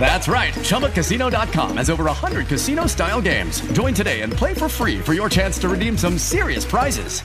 [0.00, 0.54] That's right.
[0.54, 3.60] ChumbaCasino.com has over 100 casino style games.
[3.72, 7.22] Join today and play for free for your chance to redeem some serious prizes.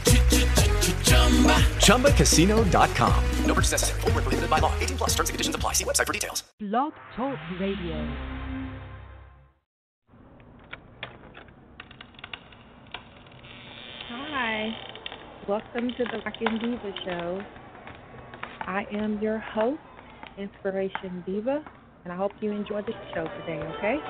[1.78, 3.24] ChumbaCasino.com.
[3.46, 4.02] No purchase necessary.
[4.02, 4.74] Full prohibited by law.
[4.80, 5.74] 18 plus terms and conditions apply.
[5.74, 6.44] See website for details.
[6.60, 8.06] Blog Talk Radio.
[14.10, 14.76] Hi.
[15.48, 17.42] Welcome to the Rockin' Diva Show.
[18.62, 19.80] I am your host,
[20.38, 21.64] Inspiration Diva
[22.06, 24.06] and I hope you enjoy the show today, okay?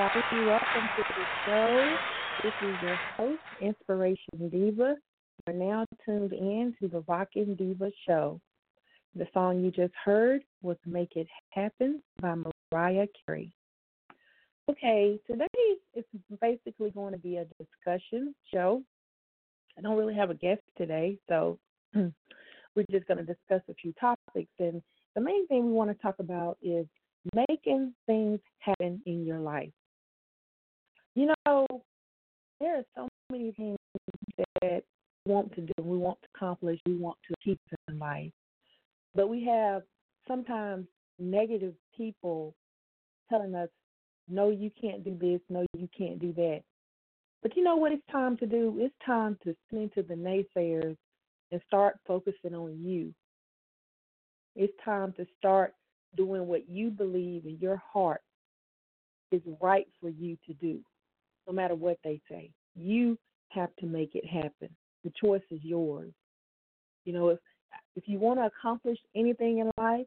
[0.00, 1.96] Welcome to the show.
[2.42, 4.94] This is your host, Inspiration Diva.
[5.46, 8.40] You're now tuned in to the Rockin' Diva Show.
[9.14, 12.34] The song you just heard was Make It Happen by
[12.72, 13.52] Mariah Carey.
[14.70, 15.46] Okay, today
[15.94, 16.04] is
[16.40, 18.82] basically going to be a discussion show.
[19.76, 21.58] I don't really have a guest today, so
[21.94, 24.52] we're just going to discuss a few topics.
[24.58, 24.80] And
[25.14, 26.86] the main thing we want to talk about is
[27.34, 29.68] making things happen in your life.
[31.14, 31.66] You know,
[32.60, 33.76] there are so many things
[34.60, 34.82] that
[35.24, 37.58] we want to do, we want to accomplish, we want to achieve
[37.88, 38.32] in life.
[39.14, 39.82] But we have
[40.28, 40.86] sometimes
[41.18, 42.54] negative people
[43.28, 43.68] telling us,
[44.28, 46.60] no, you can't do this, no, you can't do that.
[47.42, 48.76] But you know what it's time to do?
[48.78, 50.96] It's time to listen to the naysayers
[51.50, 53.12] and start focusing on you.
[54.54, 55.74] It's time to start
[56.16, 58.20] doing what you believe in your heart
[59.32, 60.80] is right for you to do,
[61.46, 62.50] no matter what they say.
[62.74, 63.18] You
[63.50, 64.68] have to make it happen.
[65.04, 66.12] The choice is yours.
[67.04, 67.38] You know, if
[67.96, 70.06] if you want to accomplish anything in life,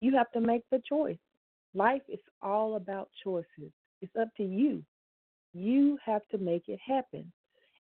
[0.00, 1.18] you have to make the choice.
[1.74, 3.72] Life is all about choices.
[4.02, 4.82] It's up to you.
[5.52, 7.30] You have to make it happen.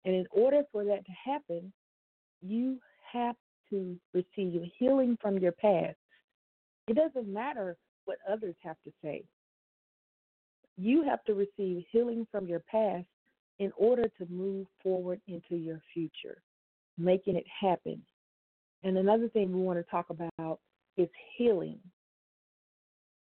[0.05, 1.71] And in order for that to happen,
[2.41, 2.79] you
[3.11, 3.35] have
[3.69, 5.97] to receive healing from your past.
[6.87, 9.23] It doesn't matter what others have to say.
[10.79, 13.05] You have to receive healing from your past
[13.59, 16.41] in order to move forward into your future,
[16.97, 18.01] making it happen.
[18.83, 20.59] And another thing we want to talk about
[20.95, 21.79] is healing.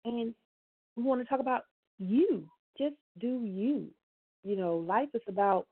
[0.06, 0.34] And
[0.96, 1.64] we want to talk about
[2.00, 2.48] you.
[2.78, 3.90] Just do you.
[4.46, 5.68] You know, life is about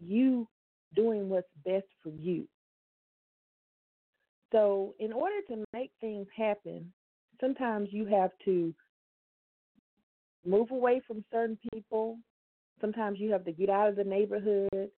[0.00, 0.48] you
[0.96, 2.48] doing what's best for you.
[4.50, 6.92] So, in order to make things happen,
[7.40, 8.74] sometimes you have to
[10.46, 12.18] move away from certain people.
[12.80, 14.90] Sometimes you have to get out of the neighborhood,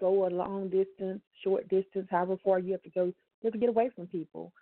[0.00, 3.04] go a long distance, short distance, however far you have to go.
[3.04, 3.14] You
[3.44, 4.52] have to get away from people.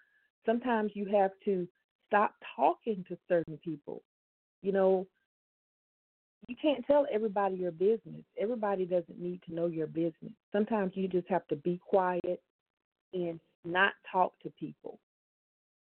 [0.46, 1.68] Sometimes you have to
[2.06, 4.02] stop talking to certain people.
[4.62, 5.06] You know,
[6.48, 8.24] you can't tell everybody your business.
[8.38, 10.32] Everybody doesn't need to know your business.
[10.52, 12.42] Sometimes you just have to be quiet
[13.12, 14.98] and not talk to people,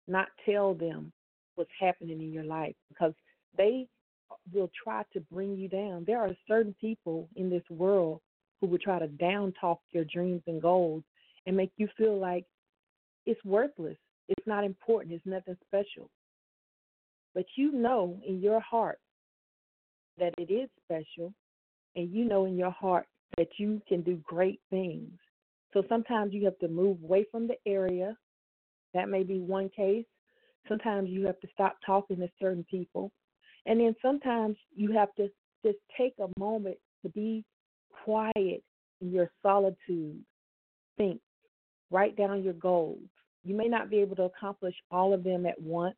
[0.07, 1.11] not tell them
[1.55, 3.13] what's happening in your life because
[3.57, 3.87] they
[4.53, 6.03] will try to bring you down.
[6.05, 8.21] There are certain people in this world
[8.59, 11.03] who will try to down talk your dreams and goals
[11.45, 12.45] and make you feel like
[13.25, 13.97] it's worthless.
[14.29, 15.13] It's not important.
[15.13, 16.09] It's nothing special.
[17.33, 18.99] But you know in your heart
[20.17, 21.33] that it is special,
[21.95, 25.11] and you know in your heart that you can do great things.
[25.73, 28.15] So sometimes you have to move away from the area.
[28.93, 30.05] That may be one case.
[30.67, 33.11] Sometimes you have to stop talking to certain people.
[33.65, 35.29] And then sometimes you have to
[35.65, 37.45] just take a moment to be
[38.03, 38.63] quiet
[39.01, 40.19] in your solitude.
[40.97, 41.19] Think,
[41.89, 42.99] write down your goals.
[43.45, 45.95] You may not be able to accomplish all of them at once.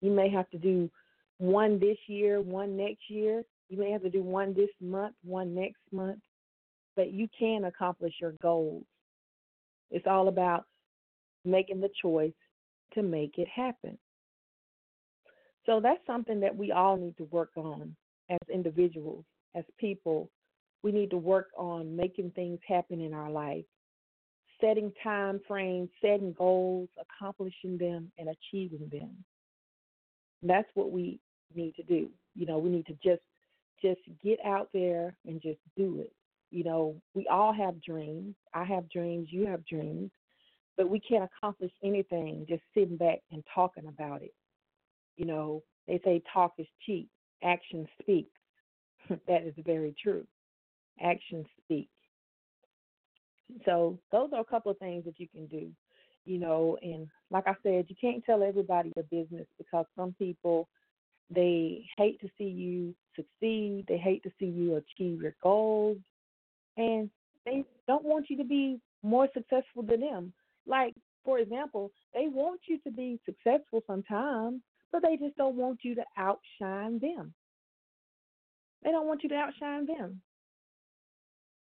[0.00, 0.90] You may have to do
[1.38, 3.42] one this year, one next year.
[3.68, 6.20] You may have to do one this month, one next month.
[6.96, 8.84] But you can accomplish your goals.
[9.90, 10.64] It's all about
[11.44, 12.32] making the choice
[12.94, 13.98] to make it happen.
[15.68, 17.94] So that's something that we all need to work on
[18.30, 20.30] as individuals, as people.
[20.82, 23.66] We need to work on making things happen in our life,
[24.62, 29.10] setting time frames, setting goals, accomplishing them, and achieving them.
[30.42, 31.20] That's what we
[31.54, 32.08] need to do.
[32.34, 33.22] You know, we need to just
[33.82, 36.12] just get out there and just do it.
[36.50, 38.34] You know, we all have dreams.
[38.54, 40.10] I have dreams, you have dreams,
[40.78, 44.32] but we can't accomplish anything just sitting back and talking about it.
[45.18, 47.10] You know, they say talk is cheap,
[47.42, 48.30] action speaks.
[49.28, 50.26] that is very true.
[51.02, 51.90] Action speaks.
[53.64, 55.70] So those are a couple of things that you can do.
[56.24, 60.68] You know, and like I said, you can't tell everybody your business because some people
[61.30, 65.98] they hate to see you succeed, they hate to see you achieve your goals,
[66.76, 67.10] and
[67.44, 70.32] they don't want you to be more successful than them.
[70.66, 70.94] Like,
[71.24, 74.60] for example, they want you to be successful sometimes,
[74.92, 77.34] but they just don't want you to outshine them.
[78.84, 80.20] They don't want you to outshine them.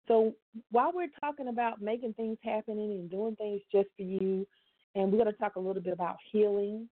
[0.08, 0.34] So
[0.70, 4.46] while we're talking about making things happen and doing things just for you,
[4.94, 6.88] and we're going to talk a little bit about healing,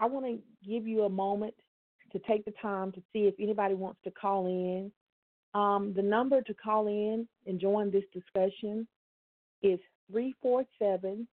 [0.00, 1.54] I want to give you a moment
[2.12, 4.92] to take the time to see if anybody wants to call in
[5.54, 8.86] Um, the number to call in and join this discussion
[9.62, 9.80] is
[10.12, 11.26] 347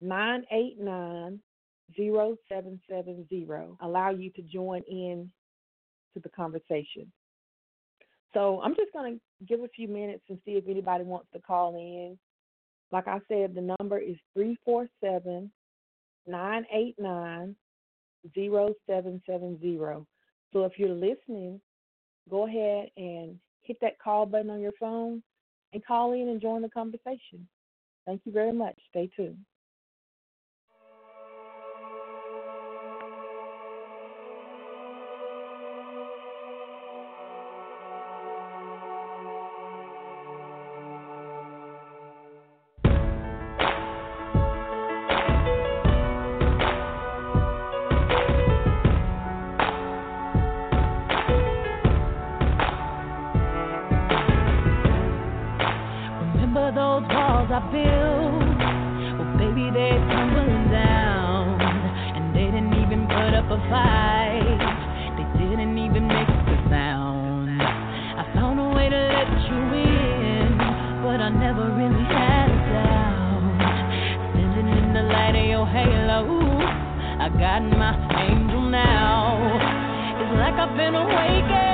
[0.00, 1.40] 989
[1.96, 3.46] 0770.
[3.80, 5.30] Allow you to join in
[6.14, 7.10] to the conversation.
[8.34, 11.40] So I'm just going to give a few minutes and see if anybody wants to
[11.40, 12.18] call in.
[12.90, 15.50] Like I said, the number is 347
[16.26, 17.56] 989
[18.34, 20.06] 0770.
[20.52, 21.60] So if you're listening,
[22.30, 25.22] go ahead and hit that call button on your phone
[25.72, 27.48] and call in and join the conversation.
[28.06, 28.76] Thank you very much.
[28.90, 29.38] Stay tuned.
[77.38, 77.94] got my
[78.28, 79.36] angel now.
[80.20, 81.71] It's like I've been awakened.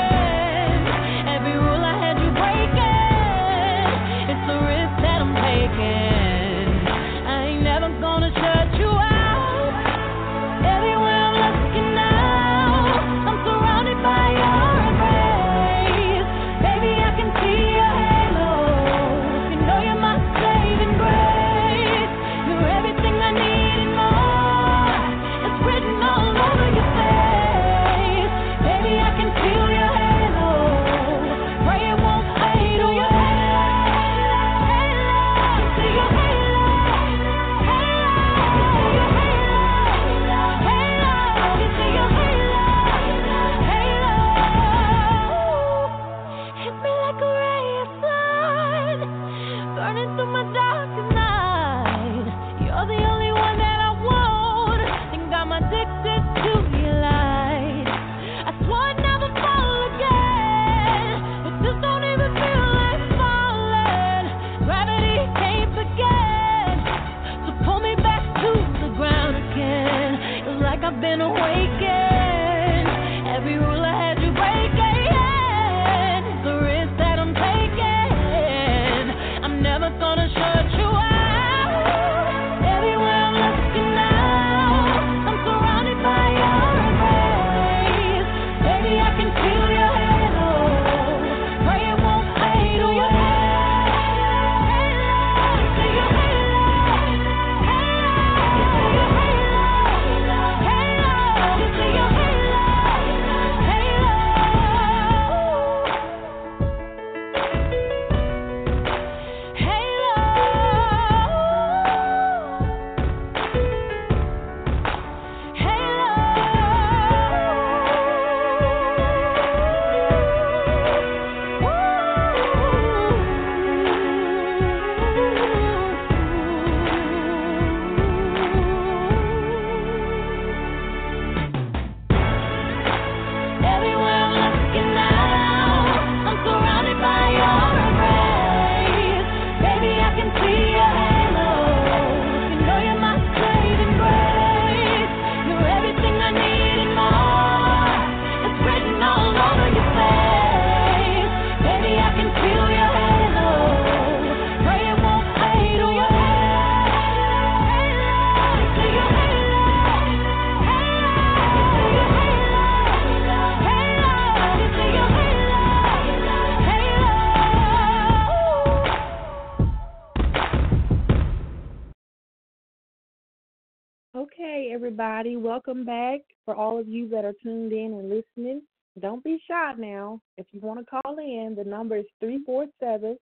[174.99, 175.37] Everybody.
[175.37, 176.23] Welcome back.
[176.45, 178.63] For all of you that are tuned in and listening,
[179.01, 180.21] don't be shy now.
[180.39, 183.17] If you want to call in, the number is 347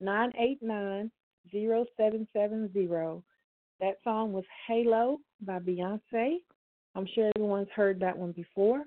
[0.00, 1.10] 989
[1.52, 3.22] 0770.
[3.78, 6.38] That song was Halo by Beyonce.
[6.96, 8.82] I'm sure everyone's heard that one before.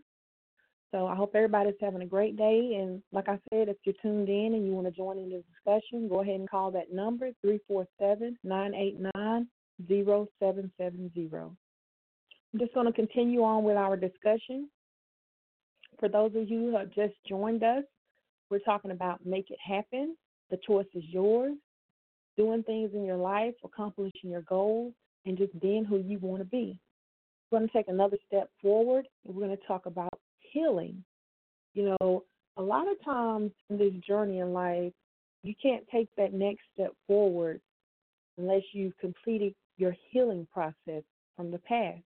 [0.92, 2.78] So I hope everybody's having a great day.
[2.78, 5.42] And like I said, if you're tuned in and you want to join in the
[5.54, 9.48] discussion, go ahead and call that number 347 989
[9.88, 11.56] 0770.
[12.54, 14.70] I'm just going to continue on with our discussion.
[16.00, 17.84] For those of you who have just joined us,
[18.50, 20.16] We're talking about make it happen.
[20.52, 21.54] The choice is yours.
[22.38, 24.94] Doing things in your life, accomplishing your goals,
[25.26, 26.78] and just being who you want to be.
[27.50, 31.04] We're going to take another step forward and we're going to talk about healing.
[31.74, 32.24] You know,
[32.58, 34.94] a lot of times in this journey in life,
[35.44, 37.60] you can't take that next step forward
[38.38, 41.04] unless you've completed your healing process
[41.36, 42.02] from the past.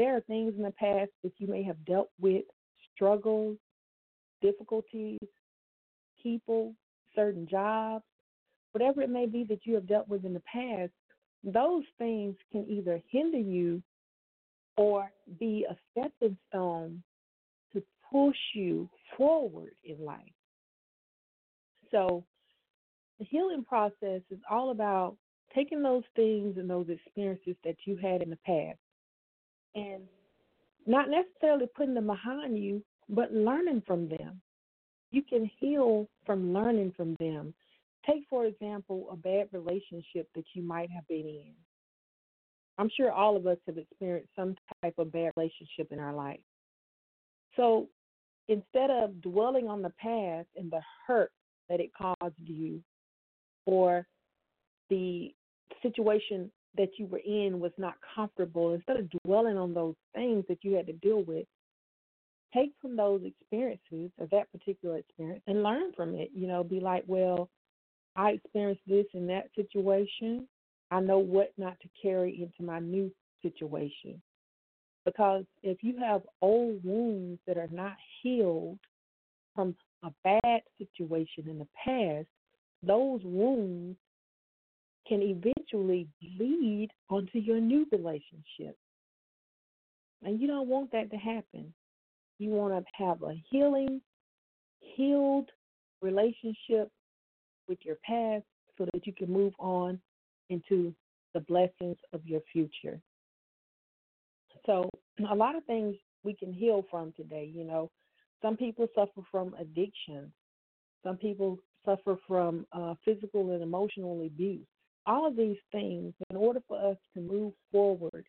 [0.00, 2.44] There are things in the past that you may have dealt with,
[2.94, 3.58] struggles,
[4.40, 5.18] difficulties,
[6.22, 6.74] people,
[7.14, 8.02] certain jobs,
[8.72, 10.90] whatever it may be that you have dealt with in the past,
[11.44, 13.82] those things can either hinder you
[14.78, 17.02] or be a stepping stone
[17.74, 18.88] to push you
[19.18, 20.32] forward in life.
[21.90, 22.24] So,
[23.18, 25.18] the healing process is all about
[25.54, 28.78] taking those things and those experiences that you had in the past
[29.74, 30.02] and
[30.86, 34.40] not necessarily putting them behind you, but learning from them.
[35.10, 37.52] You can heal from learning from them.
[38.06, 41.52] Take, for example, a bad relationship that you might have been in.
[42.78, 46.40] I'm sure all of us have experienced some type of bad relationship in our life.
[47.56, 47.88] So
[48.48, 51.30] instead of dwelling on the past and the hurt
[51.68, 52.80] that it caused you,
[53.66, 54.06] or
[54.88, 55.34] the
[55.82, 60.58] situation that you were in was not comfortable, instead of dwelling on those things that
[60.62, 61.46] you had to deal with,
[62.54, 66.30] take from those experiences or that particular experience and learn from it.
[66.34, 67.48] You know, be like, well,
[68.16, 70.46] I experienced this in that situation.
[70.90, 73.10] I know what not to carry into my new
[73.42, 74.20] situation.
[75.04, 78.78] Because if you have old wounds that are not healed
[79.54, 82.26] from a bad situation in the past,
[82.82, 83.96] those wounds
[85.10, 86.06] can eventually
[86.38, 88.76] lead onto your new relationship.
[90.22, 91.74] And you don't want that to happen.
[92.38, 94.00] You want to have a healing,
[94.78, 95.50] healed
[96.00, 96.90] relationship
[97.68, 98.44] with your past
[98.78, 100.00] so that you can move on
[100.48, 100.94] into
[101.34, 103.00] the blessings of your future.
[104.66, 104.88] So,
[105.28, 107.50] a lot of things we can heal from today.
[107.52, 107.90] You know,
[108.42, 110.32] some people suffer from addiction,
[111.02, 114.66] some people suffer from uh, physical and emotional abuse.
[115.10, 118.24] All of these things, in order for us to move forward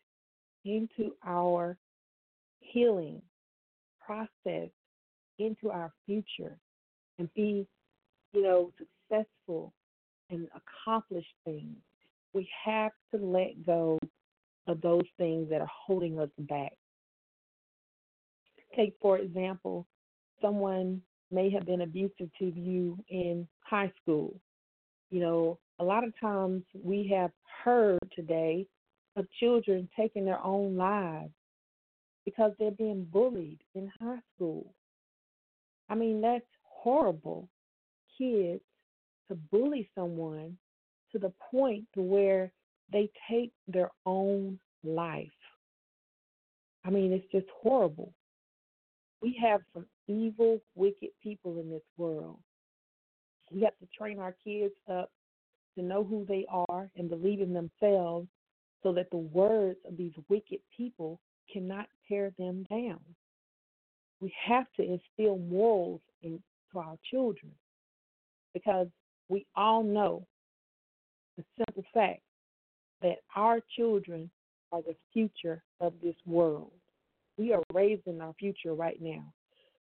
[0.64, 1.78] into our
[2.58, 3.22] healing
[4.04, 4.68] process,
[5.38, 6.58] into our future,
[7.20, 7.68] and be,
[8.32, 9.72] you know, successful
[10.30, 11.76] and accomplish things,
[12.32, 13.96] we have to let go
[14.66, 16.72] of those things that are holding us back.
[18.74, 19.86] Take, for example,
[20.40, 24.34] someone may have been abusive to you in high school.
[25.10, 27.30] You know, a lot of times we have
[27.64, 28.66] heard today
[29.16, 31.32] of children taking their own lives
[32.24, 34.72] because they're being bullied in high school.
[35.88, 37.48] I mean, that's horrible.
[38.16, 38.62] Kids
[39.28, 40.56] to bully someone
[41.12, 42.52] to the point to where
[42.92, 45.28] they take their own life.
[46.84, 48.12] I mean, it's just horrible.
[49.20, 52.38] We have some evil, wicked people in this world.
[53.52, 55.10] We have to train our kids up
[55.76, 58.28] to know who they are and believe in themselves
[58.82, 61.20] so that the words of these wicked people
[61.52, 63.00] cannot tear them down.
[64.20, 66.42] We have to instill morals into
[66.76, 67.52] our children
[68.54, 68.88] because
[69.28, 70.26] we all know
[71.36, 72.20] the simple fact
[73.02, 74.30] that our children
[74.70, 76.70] are the future of this world.
[77.36, 79.24] We are raising our future right now.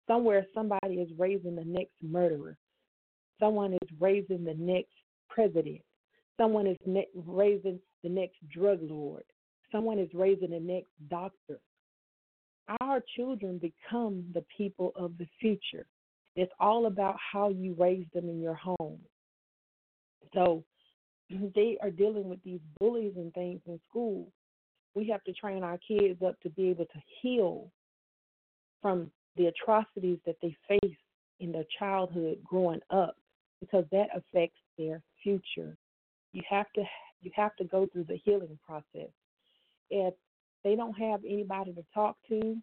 [0.07, 2.57] Somewhere, somebody is raising the next murderer.
[3.39, 4.93] Someone is raising the next
[5.29, 5.81] president.
[6.37, 9.23] Someone is ne- raising the next drug lord.
[9.71, 11.59] Someone is raising the next doctor.
[12.81, 15.85] Our children become the people of the future.
[16.35, 18.99] It's all about how you raise them in your home.
[20.33, 20.63] So
[21.55, 24.31] they are dealing with these bullies and things in school.
[24.95, 27.71] We have to train our kids up to be able to heal
[28.81, 30.97] from the atrocities that they face
[31.39, 33.15] in their childhood growing up
[33.59, 35.75] because that affects their future.
[36.33, 36.83] You have to
[37.21, 39.11] you have to go through the healing process.
[39.89, 40.13] If
[40.63, 42.57] they don't have anybody to talk to,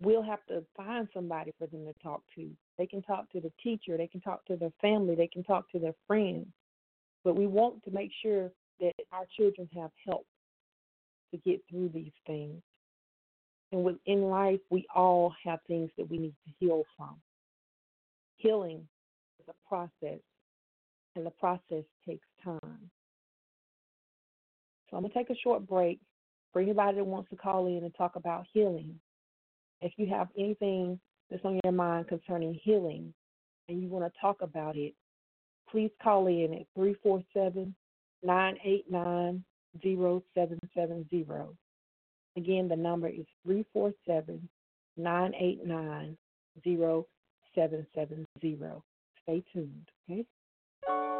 [0.00, 2.48] we'll have to find somebody for them to talk to.
[2.78, 5.70] They can talk to the teacher, they can talk to their family, they can talk
[5.72, 6.46] to their friends.
[7.24, 10.26] But we want to make sure that our children have help
[11.32, 12.62] to get through these things.
[13.72, 17.16] And within life, we all have things that we need to heal from.
[18.36, 18.86] Healing
[19.40, 20.20] is a process,
[21.16, 22.90] and the process takes time.
[24.88, 25.98] So I'm going to take a short break
[26.52, 28.98] for anybody that wants to call in and talk about healing.
[29.80, 31.00] If you have anything
[31.30, 33.12] that's on your mind concerning healing
[33.68, 34.94] and you want to talk about it,
[35.70, 37.74] please call in at 347
[38.22, 39.44] 989
[39.82, 41.26] 0770.
[42.36, 44.48] Again, the number is 347
[44.96, 46.16] 989
[46.64, 48.26] 0770.
[49.22, 50.24] Stay tuned, okay?
[50.86, 51.15] Thank you.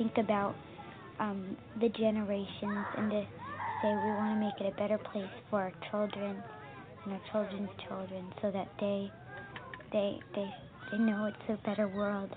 [0.00, 0.54] think about
[1.18, 3.22] um, the generations and to
[3.82, 6.42] say we want to make it a better place for our children
[7.04, 9.12] and our children's children so that they
[9.92, 10.48] they they
[10.90, 12.30] they know it's a better world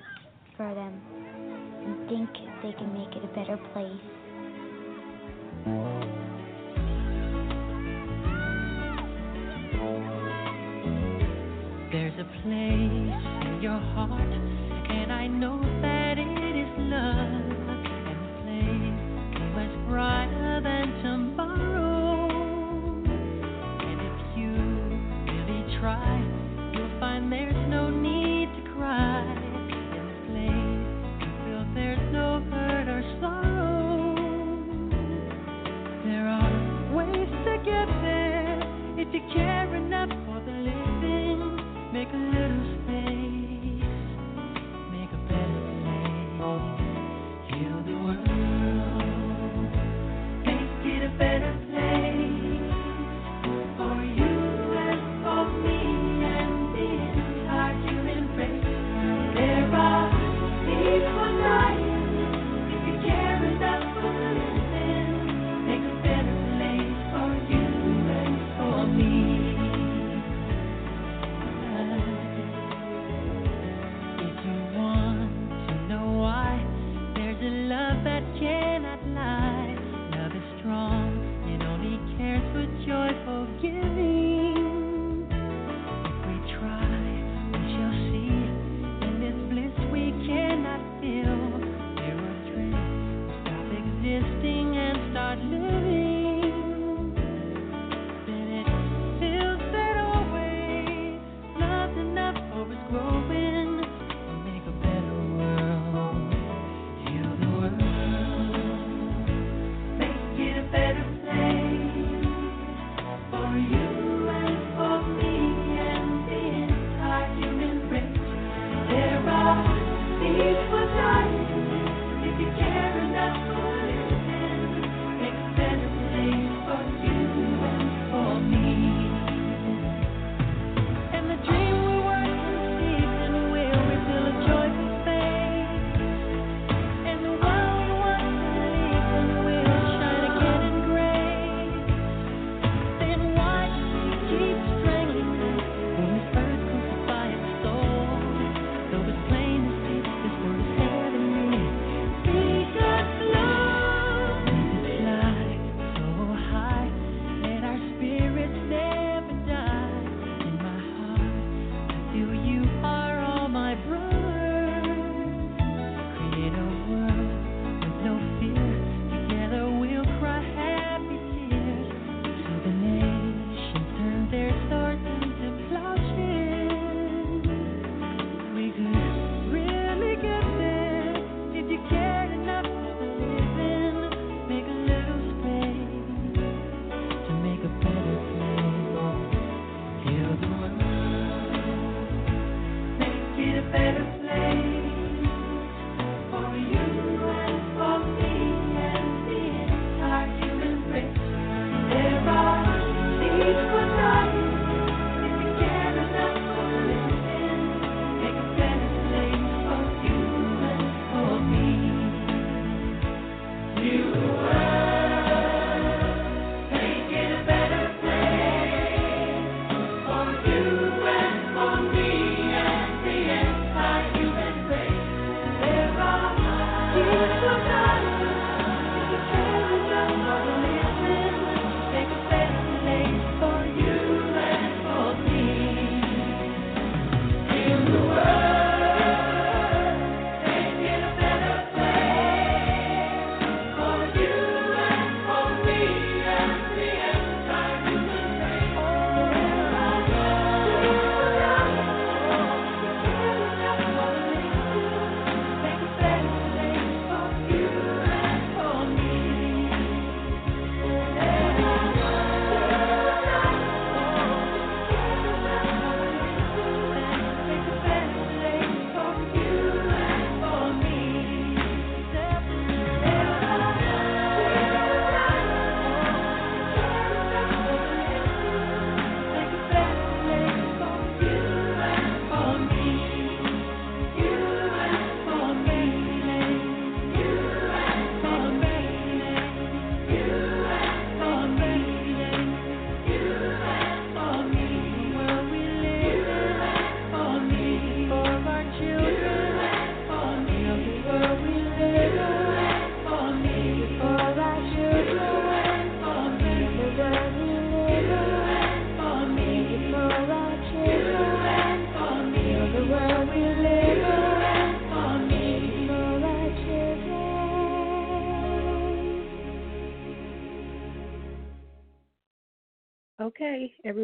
[0.57, 1.01] for them
[1.85, 2.29] and think
[2.61, 4.12] they can make it a better place.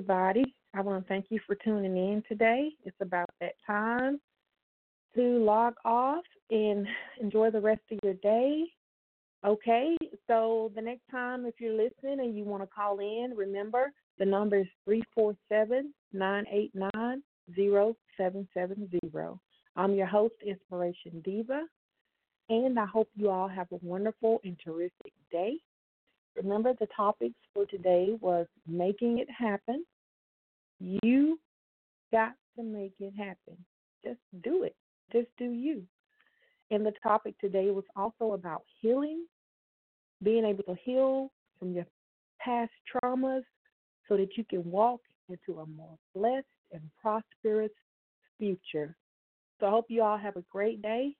[0.09, 2.69] Everybody, I want to thank you for tuning in today.
[2.83, 4.19] It's about that time
[5.13, 6.87] to log off and
[7.21, 8.63] enjoy the rest of your day.
[9.45, 9.95] Okay,
[10.25, 14.25] so the next time if you're listening and you want to call in, remember the
[14.25, 17.21] number is 347 989
[17.55, 18.99] 0770.
[19.75, 21.65] I'm your host, Inspiration Diva,
[22.49, 25.57] and I hope you all have a wonderful and terrific day.
[26.35, 29.85] Remember, the topics for today was making it happen.
[30.79, 31.39] You
[32.11, 33.57] got to make it happen.
[34.03, 34.75] Just do it.
[35.11, 35.83] Just do you.
[36.71, 39.25] And the topic today was also about healing,
[40.23, 41.85] being able to heal from your
[42.39, 43.43] past traumas
[44.07, 47.71] so that you can walk into a more blessed and prosperous
[48.37, 48.95] future.
[49.59, 51.15] So I hope you all have a great day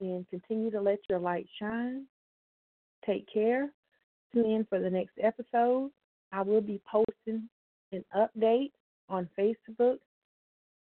[0.00, 2.06] and continue to let your light shine.
[3.06, 3.70] Take care.
[4.34, 5.90] Tune in for the next episode.
[6.32, 7.48] I will be posting
[7.92, 8.70] an update
[9.08, 9.98] on Facebook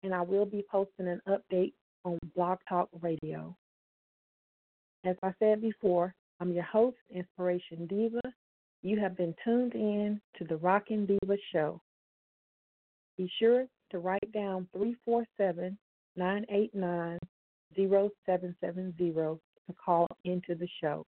[0.03, 1.73] and I will be posting an update
[2.05, 3.57] on Blog Talk Radio.
[5.05, 8.21] As I said before, I'm your host, Inspiration Diva.
[8.83, 11.81] You have been tuned in to the Rockin' Diva Show.
[13.17, 15.79] Be sure to write down 347
[16.17, 17.19] 989
[17.77, 19.38] 0770 to
[19.83, 21.05] call into the show.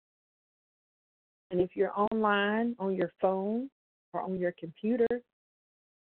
[1.51, 3.69] And if you're online on your phone
[4.13, 5.07] or on your computer,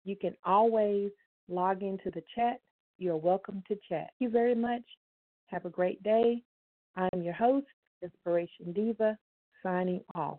[0.04, 1.10] you can always
[1.48, 2.60] log into the chat.
[2.98, 4.10] You're welcome to chat.
[4.18, 4.82] Thank you very much.
[5.46, 6.42] Have a great day.
[6.96, 7.66] I'm your host,
[8.02, 9.16] Inspiration Diva,
[9.62, 10.38] signing off.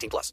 [0.01, 0.29] 18 plus.